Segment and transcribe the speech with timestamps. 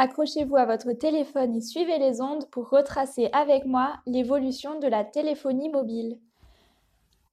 [0.00, 5.04] Accrochez-vous à votre téléphone et suivez les ondes pour retracer avec moi l'évolution de la
[5.04, 6.20] téléphonie mobile.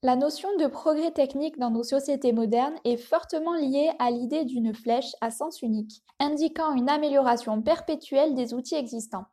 [0.02, 4.74] La notion de progrès technique dans nos sociétés modernes est fortement liée à l'idée d'une
[4.74, 9.26] flèche à sens unique, indiquant une amélioration perpétuelle des outils existants.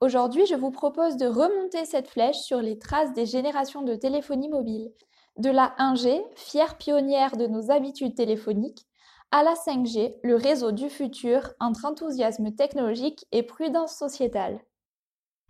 [0.00, 4.48] Aujourd'hui, je vous propose de remonter cette flèche sur les traces des générations de téléphonie
[4.48, 4.90] mobile,
[5.36, 8.86] de la 1G, fière pionnière de nos habitudes téléphoniques,
[9.30, 14.60] à la 5G, le réseau du futur entre enthousiasme technologique et prudence sociétale.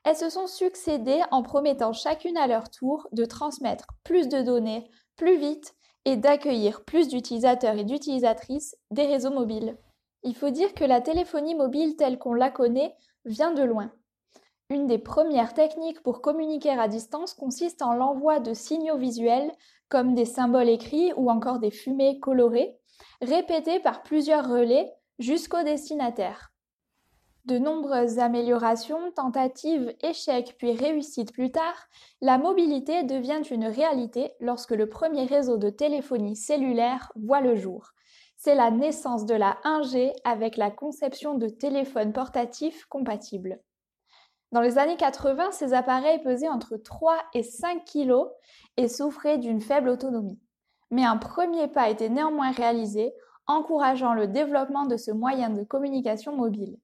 [0.04, 4.90] Elles se sont succédées en promettant chacune à leur tour de transmettre plus de données
[5.16, 9.78] plus vite et d'accueillir plus d'utilisateurs et d'utilisatrices des réseaux mobiles.
[10.22, 12.94] Il faut dire que la téléphonie mobile telle qu'on la connaît
[13.24, 13.92] vient de loin.
[14.70, 19.52] Une des premières techniques pour communiquer à distance consiste en l'envoi de signaux visuels
[19.88, 22.78] comme des symboles écrits ou encore des fumées colorées
[23.20, 26.50] répétée par plusieurs relais jusqu'au destinataire.
[27.44, 31.88] De nombreuses améliorations, tentatives, échecs puis réussites plus tard,
[32.22, 37.90] la mobilité devient une réalité lorsque le premier réseau de téléphonie cellulaire voit le jour.
[38.38, 43.60] C'est la naissance de la 1G avec la conception de téléphones portatifs compatibles.
[44.52, 48.12] Dans les années 80, ces appareils pesaient entre 3 et 5 kg
[48.78, 50.40] et souffraient d'une faible autonomie
[50.94, 53.12] mais un premier pas était néanmoins réalisé,
[53.48, 56.78] encourageant le développement de ce moyen de communication mobile.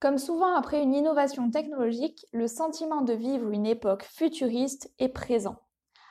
[0.00, 5.56] Comme souvent après une innovation technologique, le sentiment de vivre une époque futuriste est présent.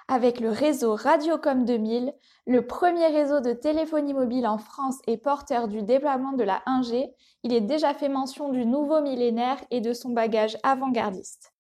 [0.08, 2.14] Avec le réseau Radiocom 2000,
[2.46, 7.12] le premier réseau de téléphonie mobile en France et porteur du déploiement de la 1G,
[7.42, 11.54] il est déjà fait mention du nouveau millénaire et de son bagage avant-gardiste.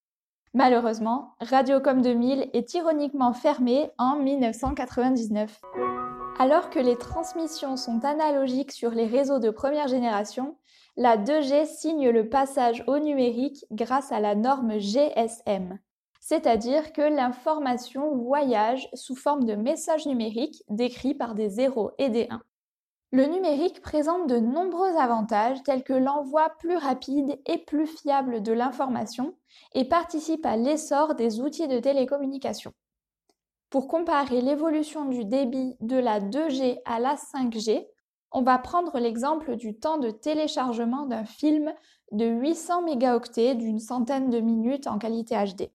[0.53, 5.61] Malheureusement, Radiocom 2000 est ironiquement fermé en 1999.
[6.39, 10.57] Alors que les transmissions sont analogiques sur les réseaux de première génération,
[10.97, 15.79] la 2G signe le passage au numérique grâce à la norme GSM,
[16.19, 22.27] c'est-à-dire que l'information voyage sous forme de messages numériques décrits par des 0 et des
[22.29, 22.41] 1.
[23.13, 28.53] Le numérique présente de nombreux avantages tels que l'envoi plus rapide et plus fiable de
[28.53, 29.35] l'information
[29.73, 32.71] et participe à l'essor des outils de télécommunication.
[33.69, 37.85] Pour comparer l'évolution du débit de la 2G à la 5G,
[38.31, 41.73] on va prendre l'exemple du temps de téléchargement d'un film
[42.13, 45.69] de 800 mégaoctets d'une centaine de minutes en qualité HD.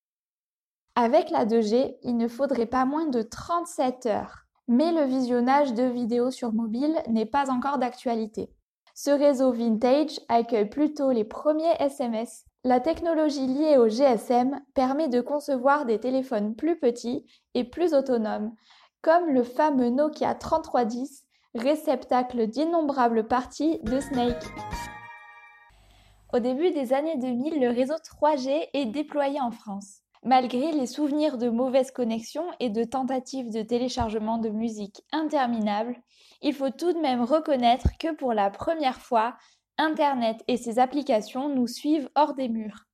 [0.95, 5.85] Avec la 2G, il ne faudrait pas moins de 37 heures mais le visionnage de
[5.85, 8.51] vidéos sur mobile n'est pas encore d'actualité.
[8.95, 12.47] Ce réseau vintage accueille plutôt les premiers SMS.
[12.65, 18.53] La technologie liée au GSM permet de concevoir des téléphones plus petits et plus autonomes,
[19.03, 24.45] comme le fameux Nokia 3310, réceptacle d'innombrables parties de Snake.
[26.33, 30.03] Au début des années 2000, le réseau 3G est déployé en France.
[30.27, 35.97] Malgré les souvenirs de mauvaises connexions et de tentatives de téléchargement de musique interminables,
[36.43, 39.37] il faut tout de même reconnaître que pour la première fois,
[39.79, 42.87] Internet et ses applications nous suivent hors des murs.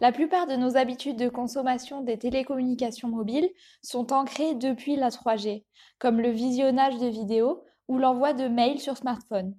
[0.00, 3.48] La plupart de nos habitudes de consommation des télécommunications mobiles
[3.80, 5.64] sont ancrées depuis la 3G,
[6.00, 9.54] comme le visionnage de vidéos ou l'envoi de mails sur smartphone.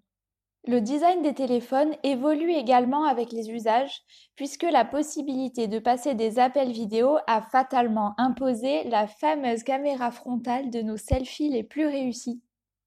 [0.67, 4.01] Le design des téléphones évolue également avec les usages,
[4.35, 10.69] puisque la possibilité de passer des appels vidéo a fatalement imposé la fameuse caméra frontale
[10.69, 12.41] de nos selfies les plus réussis.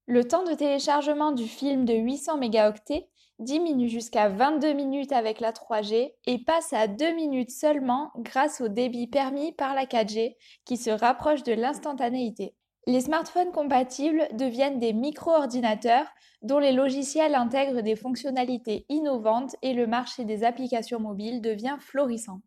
[0.05, 3.09] Le temps de téléchargement du film de 800 mégaoctets
[3.39, 8.67] diminue jusqu'à 22 minutes avec la 3G et passe à 2 minutes seulement grâce au
[8.67, 10.35] débit permis par la 4G
[10.65, 12.53] qui se rapproche de l'instantanéité.
[12.87, 16.07] Les smartphones compatibles deviennent des micro-ordinateurs
[16.41, 22.41] dont les logiciels intègrent des fonctionnalités innovantes et le marché des applications mobiles devient florissant.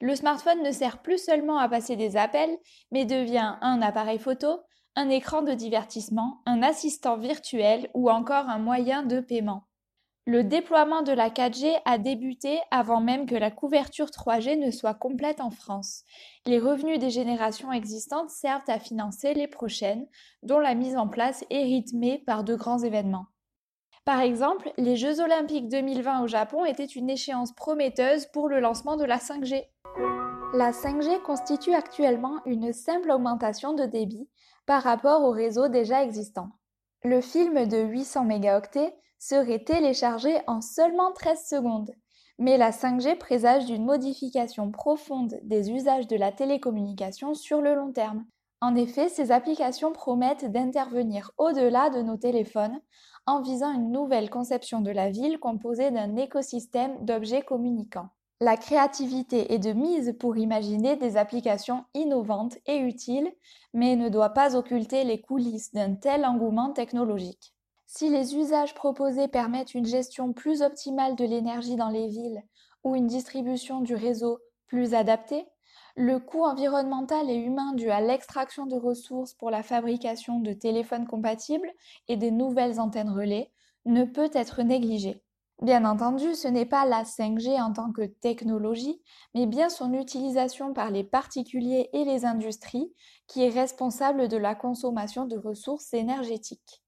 [0.00, 2.56] Le smartphone ne sert plus seulement à passer des appels,
[2.92, 4.60] mais devient un appareil photo,
[4.96, 9.67] un écran de divertissement, un assistant virtuel ou encore un moyen de paiement.
[10.28, 14.92] Le déploiement de la 4G a débuté avant même que la couverture 3G ne soit
[14.92, 16.04] complète en France.
[16.44, 20.06] Les revenus des générations existantes servent à financer les prochaines,
[20.42, 23.24] dont la mise en place est rythmée par de grands événements.
[24.04, 28.98] Par exemple, les Jeux olympiques 2020 au Japon étaient une échéance prometteuse pour le lancement
[28.98, 29.64] de la 5G.
[30.52, 34.28] La 5G constitue actuellement une simple augmentation de débit
[34.66, 36.50] par rapport au réseau déjà existant.
[37.02, 41.92] Le film de 800 mégaoctets serait téléchargé en seulement 13 secondes,
[42.38, 47.92] mais la 5G présage d'une modification profonde des usages de la télécommunication sur le long
[47.92, 48.24] terme.
[48.60, 52.80] En effet, ces applications promettent d'intervenir au-delà de nos téléphones
[53.26, 58.08] en visant une nouvelle conception de la ville composée d'un écosystème d'objets communicants.
[58.40, 63.32] La créativité est de mise pour imaginer des applications innovantes et utiles,
[63.74, 67.54] mais ne doit pas occulter les coulisses d'un tel engouement technologique.
[67.90, 72.44] Si les usages proposés permettent une gestion plus optimale de l'énergie dans les villes
[72.84, 75.46] ou une distribution du réseau plus adaptée,
[75.96, 81.06] le coût environnemental et humain dû à l'extraction de ressources pour la fabrication de téléphones
[81.06, 81.72] compatibles
[82.08, 83.50] et des nouvelles antennes relais
[83.86, 85.22] ne peut être négligé.
[85.62, 89.00] Bien entendu, ce n'est pas la 5G en tant que technologie,
[89.34, 92.92] mais bien son utilisation par les particuliers et les industries
[93.26, 96.82] qui est responsable de la consommation de ressources énergétiques.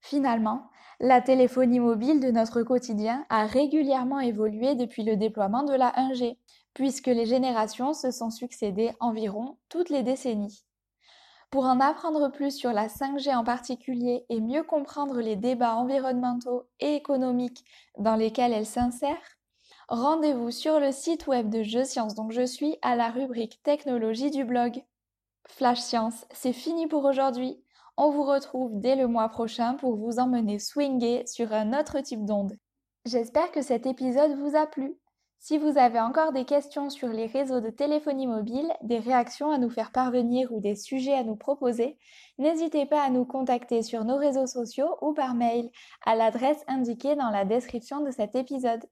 [0.00, 0.70] Finalement,
[1.00, 6.38] la téléphonie mobile de notre quotidien a régulièrement évolué depuis le déploiement de la 1G,
[6.72, 10.64] puisque les générations se sont succédées environ toutes les décennies.
[11.50, 16.66] Pour en apprendre plus sur la 5G en particulier et mieux comprendre les débats environnementaux
[16.80, 17.64] et économiques
[17.98, 19.38] dans lesquels elle s'insère,
[19.88, 24.30] rendez-vous sur le site web de Je Science dont je suis à la rubrique Technologie
[24.30, 24.82] du blog.
[25.46, 27.62] Flash Science, c'est fini pour aujourd'hui.
[27.98, 32.26] On vous retrouve dès le mois prochain pour vous emmener swinger sur un autre type
[32.26, 32.52] d'onde.
[33.06, 34.98] J'espère que cet épisode vous a plu.
[35.38, 39.58] Si vous avez encore des questions sur les réseaux de téléphonie mobile, des réactions à
[39.58, 41.96] nous faire parvenir ou des sujets à nous proposer,
[42.38, 45.70] n'hésitez pas à nous contacter sur nos réseaux sociaux ou par mail
[46.04, 48.84] à l'adresse indiquée dans la description de cet épisode.